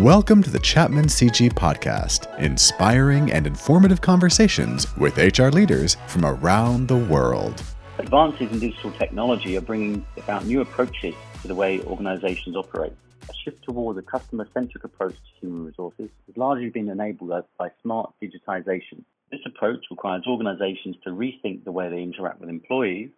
[0.00, 6.86] Welcome to the Chapman CG Podcast, inspiring and informative conversations with HR leaders from around
[6.86, 7.62] the world.
[7.98, 12.92] Advances in digital technology are bringing about new approaches to the way organizations operate.
[13.30, 17.70] A shift towards a customer centric approach to human resources has largely been enabled by
[17.80, 19.02] smart digitization.
[19.30, 23.08] This approach requires organizations to rethink the way they interact with employees,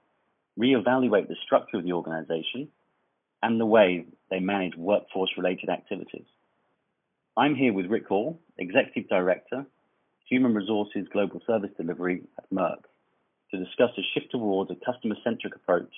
[0.57, 2.69] reevaluate the structure of the organization,
[3.43, 6.27] and the way they manage workforce related activities.
[7.39, 9.65] I'm here with Rick Hall, Executive Director,
[10.29, 12.83] Human Resources Global Service Delivery at Merck,
[13.53, 15.93] to discuss a shift towards a customer-centric approach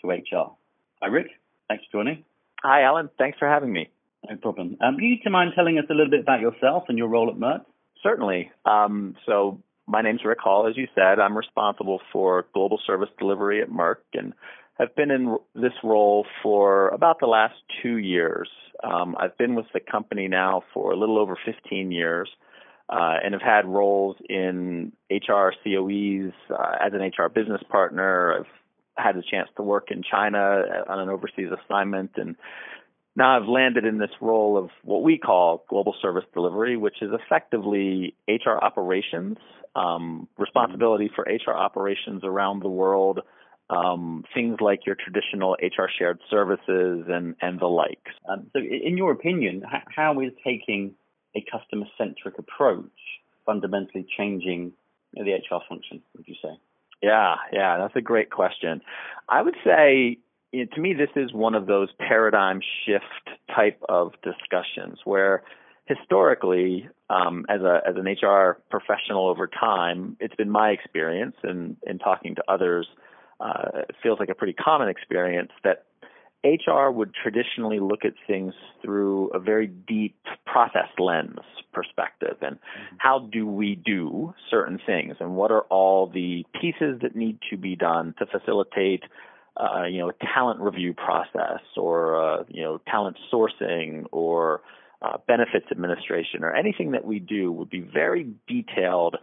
[0.00, 0.56] to HR.
[1.02, 1.26] Hi, Rick.
[1.68, 2.24] Thanks for joining.
[2.62, 3.10] Hi, Alan.
[3.18, 3.90] Thanks for having me.
[4.28, 4.78] No problem.
[4.80, 7.36] Um, do you mind telling us a little bit about yourself and your role at
[7.36, 7.66] Merck?
[8.02, 8.50] Certainly.
[8.64, 11.20] Um, so my name's Rick Hall, as you said.
[11.20, 14.32] I'm responsible for global service delivery at Merck and
[14.78, 18.48] have been in this role for about the last two years.
[18.84, 22.28] Um, I've been with the company now for a little over 15 years
[22.88, 28.40] uh, and have had roles in HR COEs uh, as an HR business partner.
[28.40, 32.36] I've had a chance to work in China on an overseas assignment and
[33.16, 37.10] now I've landed in this role of what we call global service delivery, which is
[37.12, 39.38] effectively HR operations,
[39.74, 43.20] um, responsibility for HR operations around the world,
[43.70, 48.12] um, things like your traditional HR shared services and, and the likes.
[48.28, 49.62] Um, so, in your opinion,
[49.94, 50.94] how is taking
[51.34, 52.90] a customer centric approach
[53.44, 54.72] fundamentally changing
[55.14, 56.58] the HR function, would you say?
[57.02, 58.80] Yeah, yeah, that's a great question.
[59.28, 60.18] I would say,
[60.52, 65.42] you know, to me, this is one of those paradigm shift type of discussions where
[65.86, 71.76] historically, um, as a as an HR professional over time, it's been my experience and
[71.86, 72.86] in talking to others
[73.40, 75.84] uh, feels like a pretty common experience that
[76.44, 81.40] HR would traditionally look at things through a very deep process lens
[81.72, 82.96] perspective and mm-hmm.
[82.98, 87.56] how do we do certain things and what are all the pieces that need to
[87.56, 89.02] be done to facilitate
[89.56, 94.60] uh, you know a talent review process or uh, you know talent sourcing or
[95.02, 99.16] uh, benefits administration or anything that we do would be very detailed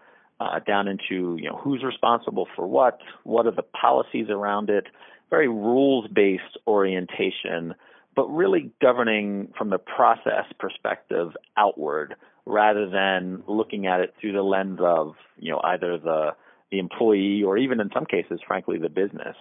[0.43, 4.87] uh, down into you know who's responsible for what, what are the policies around it,
[5.29, 7.73] very rules-based orientation,
[8.15, 12.15] but really governing from the process perspective outward
[12.45, 16.31] rather than looking at it through the lens of you know either the
[16.71, 19.35] the employee or even in some cases, frankly, the business.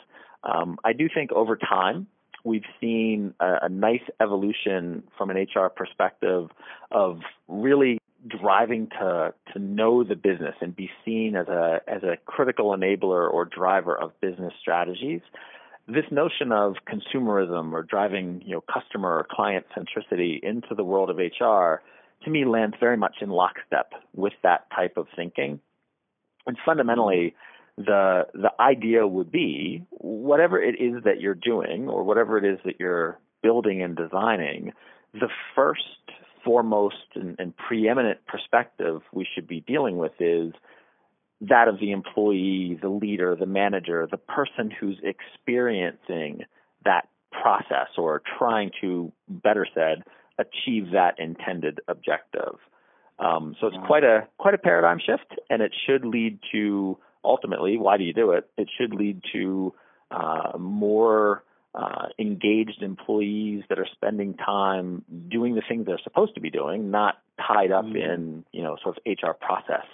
[0.45, 2.07] Um, I do think over time
[2.45, 6.51] we've seen a, a, nice evolution from an HR perspective
[6.91, 12.17] of really driving to to know the business and be seen as a as a
[12.25, 15.21] critical enabler or driver of business strategies
[15.89, 21.11] this notion of consumerism or driving you know customer or client centricity into the world
[21.11, 21.83] of HR
[22.25, 25.61] to me lands very much in lockstep with that type of thinking.
[26.47, 27.35] And fundamentally
[27.77, 32.59] the the idea would be whatever it is that you're doing or whatever it is
[32.65, 34.73] that you're building and designing
[35.15, 35.83] the first
[36.45, 40.53] foremost and, and preeminent perspective we should be dealing with is
[41.43, 46.43] that of the employee, the leader, the manager, the person who's experiencing
[46.85, 50.05] that process or trying to, better said,
[50.39, 52.57] achieve that intended objective.
[53.19, 57.77] Um, so it's quite a quite a paradigm shift, and it should lead to ultimately.
[57.77, 58.49] Why do you do it?
[58.57, 59.75] It should lead to
[60.11, 66.41] uh, more uh, engaged employees that are spending time doing the things they're supposed to
[66.41, 67.97] be doing, not tied up mm-hmm.
[67.97, 69.87] in you know sort of HR process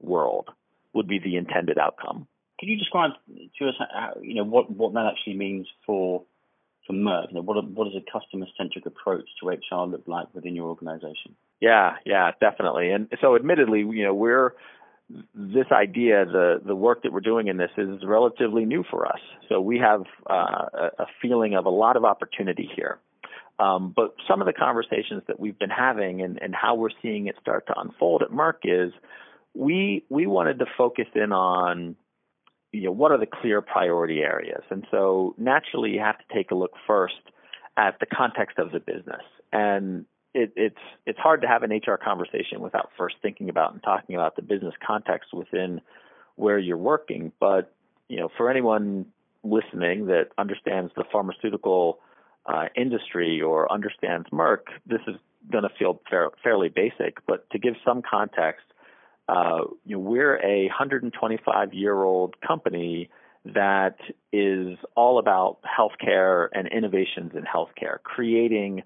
[0.00, 0.48] world,
[0.92, 2.26] would be the intended outcome.
[2.58, 3.10] Can you describe
[3.58, 6.22] to us how, you know what what that actually means for
[6.86, 7.28] for Merck?
[7.28, 10.68] You know, what what does a customer centric approach to HR look like within your
[10.68, 11.34] organization?
[11.60, 12.90] Yeah, yeah, definitely.
[12.90, 14.54] And so, admittedly, you know, we're
[15.08, 19.20] this idea, the the work that we're doing in this is relatively new for us.
[19.48, 22.98] So we have uh, a feeling of a lot of opportunity here.
[23.58, 27.26] Um, but some of the conversations that we've been having and, and how we're seeing
[27.26, 28.92] it start to unfold at Merck is
[29.54, 31.96] we we wanted to focus in on
[32.72, 36.50] you know what are the clear priority areas, and so naturally you have to take
[36.50, 37.14] a look first
[37.76, 39.22] at the context of the business
[39.52, 40.06] and
[40.36, 44.14] it, it's it's hard to have an HR conversation without first thinking about and talking
[44.14, 45.80] about the business context within
[46.36, 47.32] where you're working.
[47.40, 47.72] But
[48.08, 49.06] you know, for anyone
[49.42, 52.00] listening that understands the pharmaceutical
[52.44, 55.16] uh, industry or understands Merck, this is
[55.50, 57.24] going to feel fair, fairly basic.
[57.26, 58.66] But to give some context,
[59.28, 63.08] uh, you know, we're a 125 year old company
[63.46, 63.96] that
[64.32, 68.82] is all about healthcare and innovations in healthcare, creating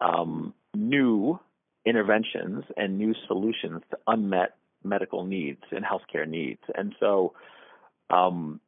[0.00, 1.38] um, new
[1.84, 6.60] interventions and new solutions to unmet medical needs and healthcare needs.
[6.74, 7.34] And so,
[8.10, 8.60] um,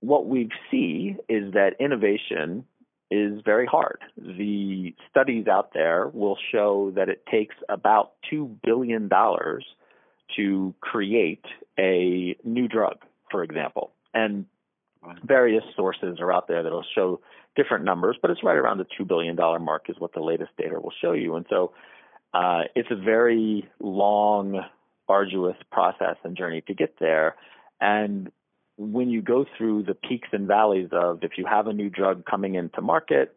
[0.00, 2.64] what we see is that innovation
[3.10, 3.98] is very hard.
[4.16, 9.08] The studies out there will show that it takes about $2 billion
[10.36, 11.44] to create
[11.78, 12.98] a new drug,
[13.30, 13.92] for example.
[14.12, 14.46] And
[15.24, 17.20] various sources are out there that will show
[17.56, 20.78] different numbers, but it's right around the $2 billion mark is what the latest data
[20.80, 21.36] will show you.
[21.36, 21.72] And so
[22.34, 24.60] uh, it's a very long,
[25.08, 27.36] arduous process and journey to get there.
[27.80, 28.30] And
[28.76, 32.24] when you go through the peaks and valleys of if you have a new drug
[32.26, 33.34] coming into market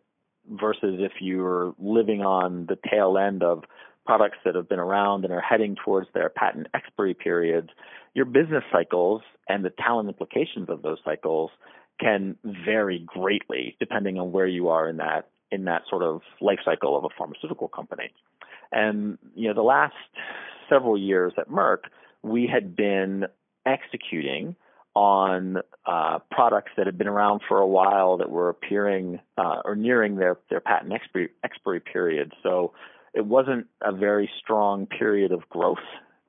[0.49, 3.63] versus if you're living on the tail end of
[4.05, 7.69] products that have been around and are heading towards their patent expiry periods,
[8.13, 11.51] your business cycles and the talent implications of those cycles
[11.99, 16.59] can vary greatly depending on where you are in that in that sort of life
[16.63, 18.11] cycle of a pharmaceutical company.
[18.71, 19.95] And you know, the last
[20.69, 21.85] several years at Merck,
[22.21, 23.25] we had been
[23.65, 24.55] executing
[24.95, 29.75] on uh, products that had been around for a while that were appearing uh, or
[29.75, 32.33] nearing their their patent expiry, expiry period.
[32.43, 32.73] So
[33.13, 35.77] it wasn't a very strong period of growth,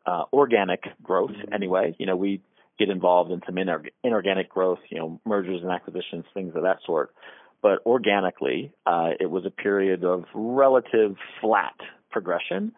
[0.06, 1.52] uh, organic growth mm-hmm.
[1.52, 1.94] anyway.
[1.99, 2.43] You know, we
[2.81, 6.79] get involved in some inorg- inorganic growth, you know, mergers and acquisitions, things of that
[6.87, 7.15] sort.
[7.62, 11.77] But organically, uh, it was a period of relative flat
[12.11, 12.73] progression.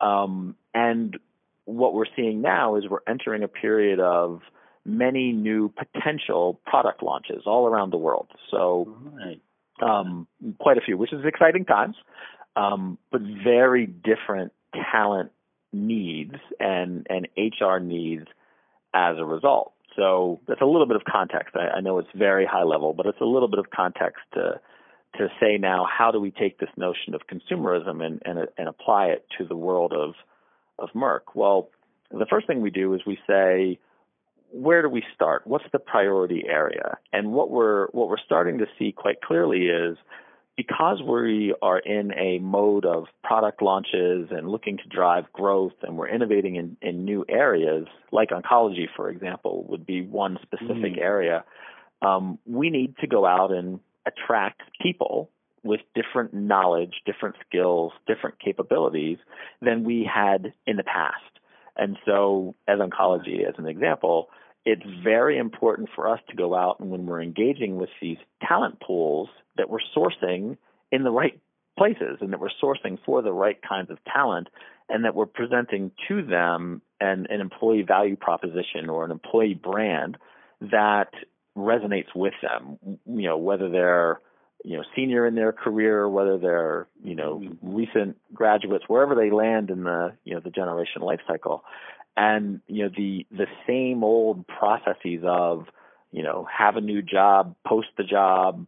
[0.00, 1.18] Um, and
[1.64, 4.40] what we're seeing now is we're entering a period of
[4.84, 8.28] many new potential product launches all around the world.
[8.52, 9.40] So, right.
[9.82, 10.28] um,
[10.60, 11.96] quite a few, which is exciting times,
[12.54, 14.52] um, but very different
[14.92, 15.32] talent
[15.72, 18.26] needs and, and HR needs
[18.94, 19.72] as a result.
[19.96, 21.54] So that's a little bit of context.
[21.56, 24.60] I, I know it's very high level, but it's a little bit of context to
[25.18, 29.06] to say now how do we take this notion of consumerism and and, and apply
[29.06, 30.14] it to the world of
[30.78, 31.34] of Merck?
[31.34, 31.70] Well,
[32.10, 33.78] the first thing we do is we say
[34.52, 35.46] where do we start?
[35.46, 36.98] What's the priority area?
[37.12, 39.96] And what we're what we're starting to see quite clearly is
[40.60, 45.96] because we are in a mode of product launches and looking to drive growth and
[45.96, 51.00] we're innovating in, in new areas, like oncology, for example, would be one specific mm.
[51.00, 51.44] area,
[52.02, 55.30] um, we need to go out and attract people
[55.62, 59.16] with different knowledge, different skills, different capabilities
[59.62, 61.16] than we had in the past.
[61.74, 64.28] And so, as oncology, as an example,
[64.66, 68.78] it's very important for us to go out and when we're engaging with these talent
[68.80, 69.30] pools
[69.60, 70.56] that we're sourcing
[70.90, 71.38] in the right
[71.78, 74.48] places and that we're sourcing for the right kinds of talent
[74.88, 80.16] and that we're presenting to them an, an employee value proposition or an employee brand
[80.60, 81.10] that
[81.56, 84.20] resonates with them you know whether they're
[84.64, 87.74] you know senior in their career whether they're you know mm-hmm.
[87.74, 91.64] recent graduates wherever they land in the you know the generation life cycle
[92.16, 95.66] and you know the the same old processes of
[96.12, 98.66] you know have a new job, post the job,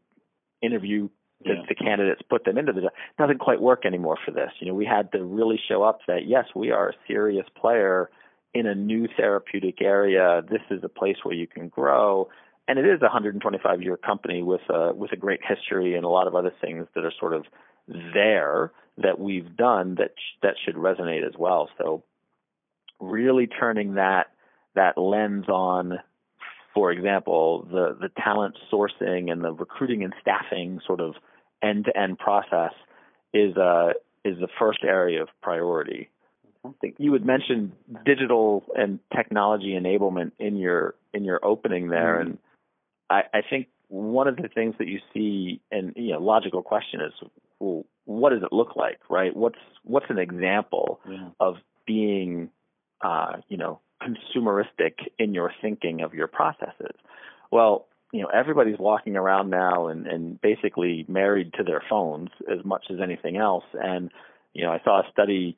[0.62, 1.08] interview
[1.44, 1.62] the, yeah.
[1.68, 4.50] the candidates, put them into the job doesn't quite work anymore for this.
[4.60, 8.10] You know we had to really show up that yes we are a serious player
[8.54, 10.42] in a new therapeutic area.
[10.48, 12.28] This is a place where you can grow.
[12.68, 16.08] And it is a 125 year company with a with a great history and a
[16.08, 17.44] lot of other things that are sort of
[18.14, 21.68] there that we've done that sh- that should resonate as well.
[21.78, 22.04] So
[23.00, 24.28] really turning that
[24.74, 25.98] that lens on
[26.74, 31.14] for example the the talent sourcing and the recruiting and staffing sort of
[31.62, 32.72] end to end process
[33.32, 33.90] is uh
[34.24, 36.08] is the first area of priority
[36.64, 37.72] I think you had mentioned
[38.04, 42.30] digital and technology enablement in your in your opening there mm-hmm.
[42.30, 42.38] and
[43.10, 47.00] I, I think one of the things that you see and you know logical question
[47.00, 47.12] is
[47.58, 51.28] well, what does it look like right what's what's an example yeah.
[51.40, 52.50] of being
[53.02, 56.96] uh, you know, consumeristic in your thinking of your processes.
[57.50, 62.64] Well, you know, everybody's walking around now and, and basically married to their phones as
[62.64, 63.64] much as anything else.
[63.72, 64.10] And,
[64.52, 65.56] you know, I saw a study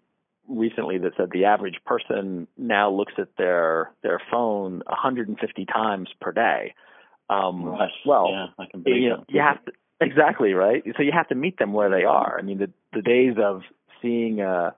[0.49, 6.33] recently that said the average person now looks at their their phone 150 times per
[6.33, 6.75] day.
[7.31, 7.65] Um,
[8.07, 10.83] well, yeah, I can you know, you have to exactly right.
[10.97, 12.39] So you have to meet them where they are.
[12.39, 13.63] I mean, the the days of
[14.03, 14.75] seeing a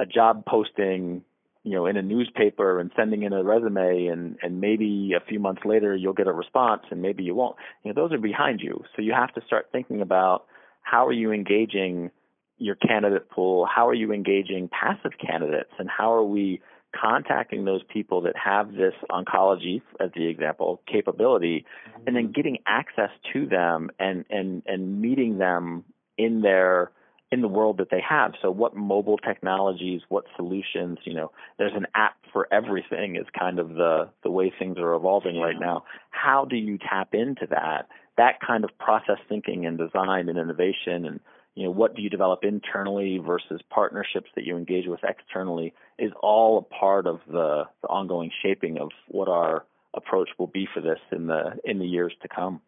[0.00, 1.22] a job posting
[1.64, 5.40] you know in a newspaper and sending in a resume and and maybe a few
[5.40, 7.56] months later you'll get a response and maybe you won't.
[7.82, 8.84] You know those are behind you.
[8.94, 10.46] So you have to start thinking about
[10.82, 12.10] how are you engaging
[12.58, 13.66] your candidate pool?
[13.66, 15.72] How are you engaging passive candidates?
[15.78, 16.60] And how are we
[16.94, 22.02] contacting those people that have this oncology as the example capability mm-hmm.
[22.06, 25.84] and then getting access to them and and and meeting them
[26.16, 26.92] in their
[27.34, 28.34] in the world that they have.
[28.40, 33.58] So what mobile technologies, what solutions, you know, there's an app for everything is kind
[33.58, 35.82] of the the way things are evolving right now.
[36.10, 37.88] How do you tap into that?
[38.16, 41.18] That kind of process thinking and design and innovation and
[41.56, 46.10] you know, what do you develop internally versus partnerships that you engage with externally is
[46.20, 49.64] all a part of the, the ongoing shaping of what our
[49.96, 52.60] approach will be for this in the in the years to come.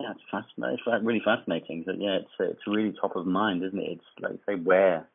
[0.00, 0.78] Yeah, it's fascinating.
[0.86, 1.84] It's really fascinating.
[1.86, 3.92] That yeah, it's it's really top of mind, isn't it?
[3.92, 5.08] It's like say where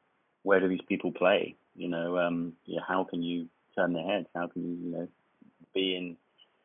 [0.43, 1.55] where do these people play?
[1.75, 4.27] You know, um, yeah, how can you turn their heads?
[4.35, 5.07] How can you you know
[5.73, 6.17] be in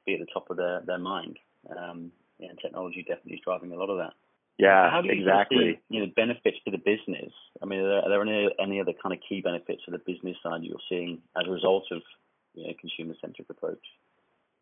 [0.07, 1.39] be at the top of their their mind?
[1.77, 4.15] Um, yeah, technology definitely is driving a lot of that.
[4.59, 5.75] Yeah, how do you exactly.
[5.75, 7.33] See, you know, benefits to the business.
[7.63, 9.99] I mean, are there, are there any any other kind of key benefits to the
[9.99, 12.01] business side you're seeing as a result of
[12.55, 13.85] you know consumer centric approach?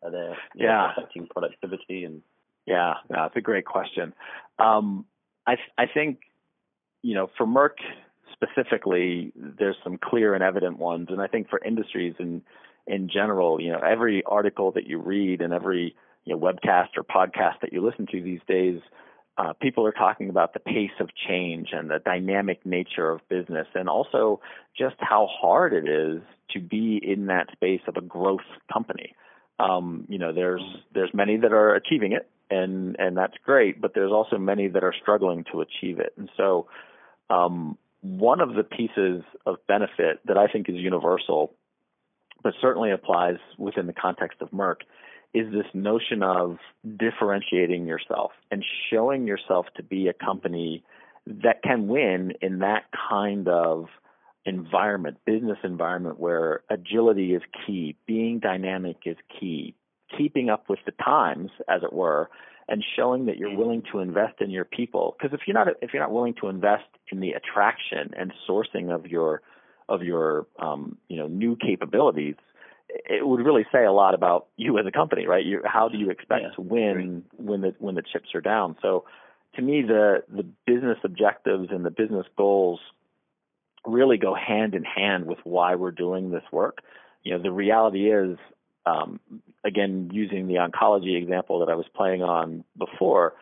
[0.03, 0.65] Are there yeah.
[0.65, 2.21] know, affecting productivity and
[2.65, 4.13] yeah, that's a great question.
[4.59, 5.05] Um,
[5.47, 6.19] I I think
[7.01, 7.77] you know for Merck
[8.33, 12.41] specifically, there's some clear and evident ones, and I think for industries in
[12.87, 17.03] in general, you know, every article that you read and every you know webcast or
[17.03, 18.81] podcast that you listen to these days.
[19.37, 23.67] Uh, people are talking about the pace of change and the dynamic nature of business,
[23.75, 24.39] and also
[24.77, 29.13] just how hard it is to be in that space of a growth company.
[29.59, 30.61] Um, you know, there's
[30.93, 33.81] there's many that are achieving it, and and that's great.
[33.81, 36.13] But there's also many that are struggling to achieve it.
[36.17, 36.67] And so,
[37.29, 41.53] um, one of the pieces of benefit that I think is universal,
[42.43, 44.81] but certainly applies within the context of Merck,
[45.33, 46.57] is this notion of
[46.97, 50.83] differentiating yourself and showing yourself to be a company
[51.25, 53.87] that can win in that kind of
[54.45, 59.75] environment, business environment where agility is key, being dynamic is key,
[60.17, 62.29] keeping up with the times, as it were,
[62.67, 65.15] and showing that you're willing to invest in your people.
[65.17, 68.93] Because if you're not if you're not willing to invest in the attraction and sourcing
[68.93, 69.41] of your
[69.87, 72.35] of your um, you know new capabilities,
[72.89, 75.45] it would really say a lot about you as a company, right?
[75.45, 78.75] You, how do you expect yeah, to win when the when the chips are down?
[78.81, 79.05] So,
[79.55, 82.79] to me, the the business objectives and the business goals
[83.85, 86.79] really go hand in hand with why we're doing this work.
[87.23, 88.37] You know, the reality is
[88.85, 89.19] um,
[89.63, 93.33] again, using the oncology example that I was playing on before,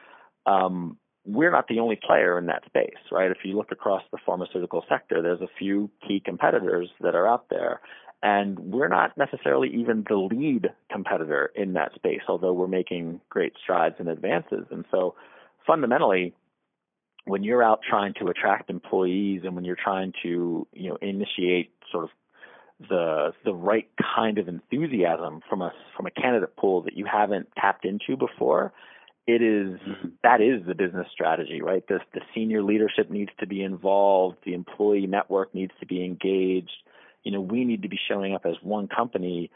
[0.45, 3.31] um, we're not the only player in that space, right?
[3.31, 7.49] If you look across the pharmaceutical sector, there's a few key competitors that are out
[7.49, 7.81] there.
[8.21, 13.53] And we're not necessarily even the lead competitor in that space, although we're making great
[13.61, 14.65] strides and advances.
[14.71, 15.15] And so
[15.67, 16.33] fundamentally,
[17.25, 21.71] when you're out trying to attract employees and when you're trying to, you know, initiate
[21.91, 22.09] sort of
[22.79, 27.47] the the right kind of enthusiasm from a from a candidate pool that you haven't
[27.57, 28.73] tapped into before
[29.25, 30.09] it is, mm-hmm.
[30.21, 31.85] that is the business strategy right?
[31.87, 34.37] The the senior leadership needs to be involved.
[34.45, 36.75] The employee network needs to be engaged.
[37.23, 39.49] You know we need to be showing up as one company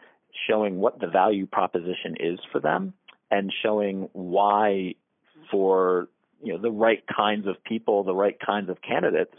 [0.48, 2.94] showing what the value proposition is for them
[3.32, 4.94] and showing why
[5.52, 6.08] for
[6.42, 9.34] you know the right kinds of people the right kinds of candidates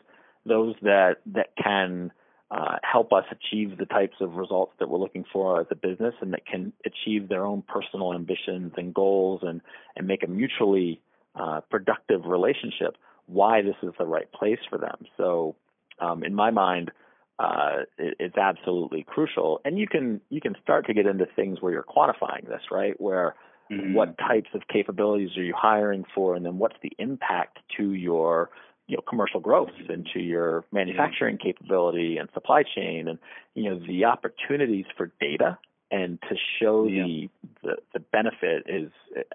[0.45, 2.11] those that that can
[2.51, 6.15] uh, help us achieve the types of results that we're looking for as a business
[6.21, 9.61] and that can achieve their own personal ambitions and goals and,
[9.97, 11.01] and make a mutually
[11.35, 15.07] uh, productive relationship, why this is the right place for them.
[15.17, 15.57] So,
[16.01, 16.91] um, in my mind,
[17.39, 19.61] uh, it, it's absolutely crucial.
[19.65, 22.99] And you can you can start to get into things where you're quantifying this, right?
[23.01, 23.35] Where
[23.71, 23.95] mm-hmm.
[23.95, 28.51] what types of capabilities are you hiring for, and then what's the impact to your
[28.89, 33.19] you know commercial growth into your manufacturing capability and supply chain and
[33.55, 35.59] you know the opportunities for data
[35.91, 37.05] and to show yeah.
[37.05, 37.29] the,
[37.63, 38.91] the the benefit is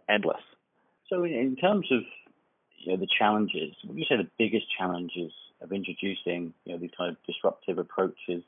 [0.10, 0.42] endless
[1.10, 2.02] so in terms of
[2.80, 5.32] you know the challenges what do you say the biggest challenges
[5.62, 8.44] of introducing you know these kind of disruptive approaches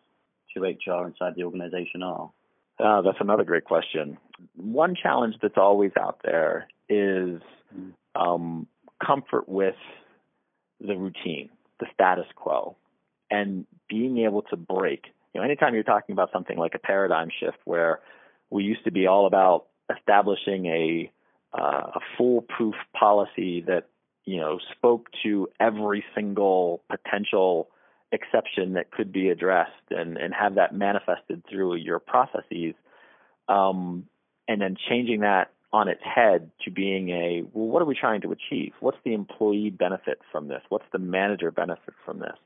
[0.54, 2.32] to HR inside the organization are
[2.78, 4.18] uh, that's another great question.
[4.56, 7.40] One challenge that's always out there is
[7.74, 7.94] mm.
[8.16, 8.68] um,
[9.06, 9.76] comfort with
[10.80, 12.76] the routine, the status quo,
[13.30, 15.06] and being able to break.
[15.34, 18.00] You know, anytime you're talking about something like a paradigm shift where
[18.50, 19.66] we used to be all about
[19.96, 21.12] establishing a
[21.54, 23.88] uh, a foolproof policy that
[24.26, 27.70] you know spoke to every single potential
[28.12, 32.74] exception that could be addressed and and have that manifested through your processes
[33.48, 34.06] um,
[34.48, 38.22] and then changing that on its head to being a well, what are we trying
[38.22, 38.72] to achieve?
[38.80, 40.62] What's the employee benefit from this?
[40.70, 42.38] What's the manager benefit from this?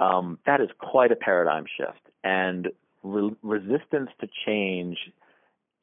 [0.00, 2.68] Um, that is quite a paradigm shift, and
[3.02, 4.98] re- resistance to change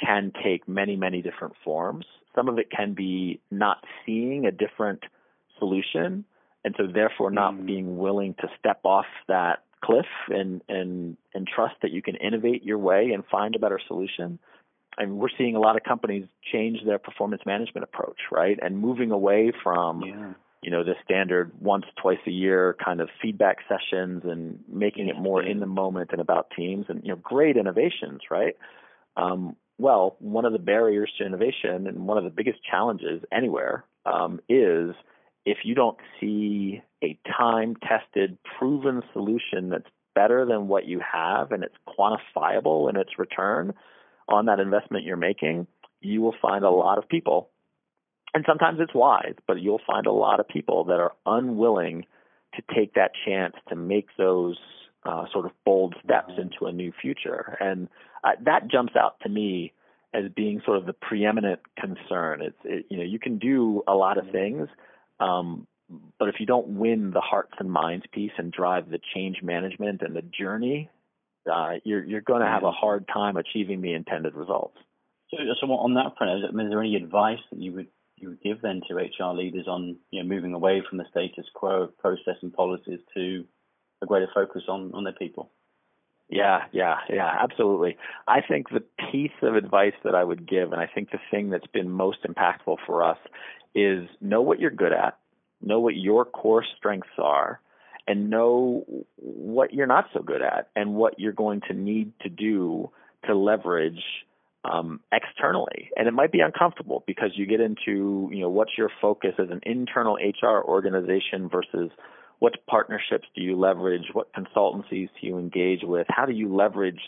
[0.04, 2.06] can take many, many different forms.
[2.36, 5.04] Some of it can be not seeing a different
[5.60, 6.26] solution
[6.66, 7.66] and so therefore not mm.
[7.66, 12.64] being willing to step off that cliff and and and trust that you can innovate
[12.64, 14.40] your way and find a better solution.
[14.98, 18.60] And we're seeing a lot of companies change their performance management approach, right?
[18.62, 20.34] And moving away from yeah.
[20.62, 25.18] you know the standard once twice a year kind of feedback sessions and making it
[25.18, 28.56] more in the moment and about teams and you know great innovations, right?
[29.18, 33.86] Um, well, one of the barriers to innovation and one of the biggest challenges anywhere
[34.06, 34.96] um, is
[35.46, 41.52] if you don't see a time tested, proven solution that's better than what you have
[41.52, 43.74] and it's quantifiable in its return
[44.28, 45.68] on that investment you're making,
[46.02, 47.50] you will find a lot of people,
[48.34, 52.06] and sometimes it's wise, but you'll find a lot of people that are unwilling
[52.56, 54.58] to take that chance to make those
[55.06, 56.42] uh, sort of bold steps mm-hmm.
[56.42, 57.58] into a new future.
[57.60, 57.90] And
[58.24, 59.74] uh, that jumps out to me
[60.14, 62.42] as being sort of the preeminent concern.
[62.42, 64.34] It's it, you know you can do a lot of mm-hmm.
[64.34, 64.68] things,
[65.20, 65.68] um,
[66.20, 70.02] but if you don't win the hearts and minds piece and drive the change management
[70.02, 70.90] and the journey,
[71.52, 72.80] uh, you're you're going to have a mm-hmm.
[72.80, 74.78] hard time achieving the intended results.
[75.32, 78.62] So, so on that front, is there any advice that you would you would give
[78.62, 82.36] then to HR leaders on you know moving away from the status quo of process
[82.42, 83.46] and policies to
[84.02, 85.50] a greater focus on on their people?
[86.30, 87.98] Yeah, yeah, yeah, absolutely.
[88.28, 91.50] I think the piece of advice that I would give, and I think the thing
[91.50, 93.18] that's been most impactful for us,
[93.76, 95.20] is know what you're good at,
[95.62, 97.60] know what your core strengths are,
[98.08, 102.30] and know what you're not so good at, and what you're going to need to
[102.30, 102.90] do
[103.26, 104.02] to leverage
[104.66, 105.90] um, externally.
[105.96, 109.50] And it might be uncomfortable because you get into, you know, what's your focus as
[109.50, 111.92] an internal HR organization versus
[112.40, 114.04] what partnerships do you leverage?
[114.14, 116.08] What consultancies do you engage with?
[116.10, 117.00] How do you leverage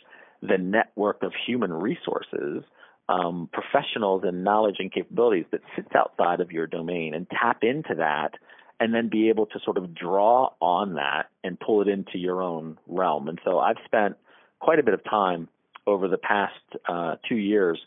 [0.41, 2.63] the network of human resources,
[3.09, 7.95] um, professionals and knowledge and capabilities that sits outside of your domain and tap into
[7.97, 8.31] that
[8.79, 12.41] and then be able to sort of draw on that and pull it into your
[12.41, 13.27] own realm.
[13.27, 14.15] And so I've spent
[14.60, 15.47] quite a bit of time
[15.88, 16.54] over the past
[16.88, 17.80] uh, two years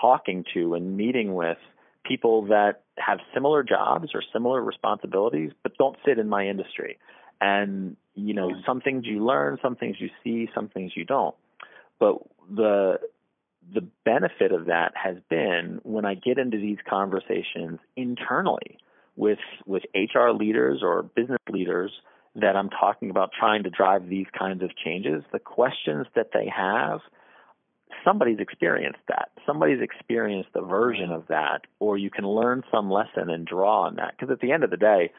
[0.00, 1.58] talking to and meeting with
[2.04, 6.98] people that have similar jobs or similar responsibilities, but don't sit in my industry.
[7.40, 11.34] And, you know, some things you learn, some things you see, some things you don't.
[11.98, 13.00] But the,
[13.74, 18.78] the benefit of that has been when I get into these conversations internally
[19.20, 21.92] with, with HR leaders or business leaders
[22.36, 26.50] that I'm talking about trying to drive these kinds of changes, the questions that they
[26.54, 27.00] have–
[28.04, 29.30] somebody's experienced that.
[29.46, 33.96] Somebody's experienced a version of that, or you can learn some lesson and draw on
[33.96, 34.14] that.
[34.18, 35.12] Because at the end of the day,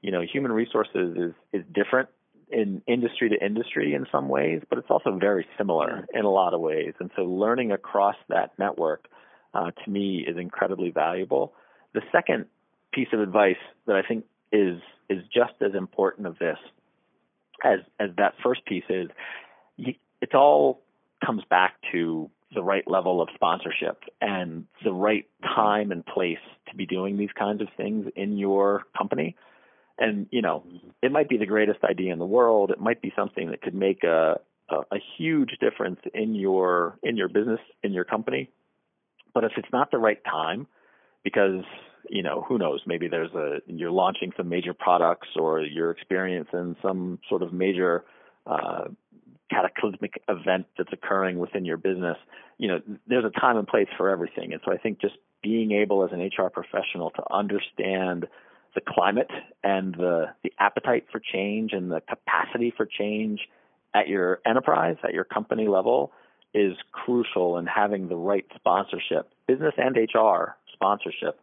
[0.00, 2.08] you know, human resources is is different
[2.50, 6.54] in industry to industry in some ways, but it's also very similar in a lot
[6.54, 6.94] of ways.
[7.00, 9.06] And so, learning across that network
[9.54, 11.52] uh, to me is incredibly valuable.
[11.94, 12.46] The second
[12.92, 16.58] piece of advice that I think is is just as important of this
[17.64, 19.08] as as that first piece is,
[20.20, 20.80] it's all
[21.24, 26.76] comes back to the right level of sponsorship and the right time and place to
[26.76, 29.36] be doing these kinds of things in your company.
[29.98, 30.64] And you know,
[31.02, 32.70] it might be the greatest idea in the world.
[32.70, 37.16] It might be something that could make a a, a huge difference in your in
[37.16, 38.50] your business in your company.
[39.34, 40.66] But if it's not the right time,
[41.22, 41.64] because
[42.08, 46.76] you know who knows maybe there's a you're launching some major products or you're experiencing
[46.82, 48.04] some sort of major
[48.46, 48.84] uh,
[49.50, 52.16] cataclysmic event that's occurring within your business,
[52.58, 54.52] you know, there's a time and place for everything.
[54.52, 58.26] And so I think just being able as an HR professional to understand
[58.74, 59.30] the climate
[59.64, 63.40] and the the appetite for change and the capacity for change
[63.94, 66.12] at your enterprise, at your company level
[66.54, 71.40] is crucial in having the right sponsorship, business and HR sponsorship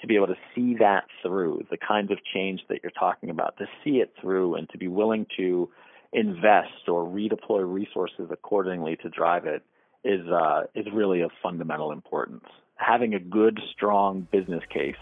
[0.00, 3.56] to be able to see that through, the kinds of change that you're talking about,
[3.58, 5.68] to see it through and to be willing to
[6.12, 9.62] invest or redeploy resources accordingly to drive it
[10.04, 12.44] is uh, is really of fundamental importance.
[12.76, 14.96] Having a good, strong business case,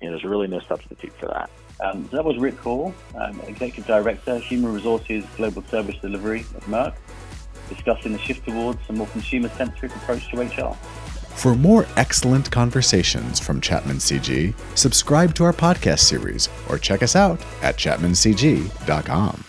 [0.00, 1.50] you know, there's really no substitute for that.
[1.80, 6.62] Um, so that was Rick Hall, um, Executive Director, Human Resources Global Service Delivery at
[6.64, 6.94] Merck,
[7.68, 10.76] discussing the shift towards a more consumer-centric approach to HR.
[11.34, 17.14] For more excellent conversations from Chapman CG, subscribe to our podcast series or check us
[17.14, 19.44] out at chapmancg.com.